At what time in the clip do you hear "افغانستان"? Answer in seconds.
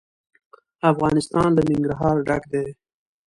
0.91-1.49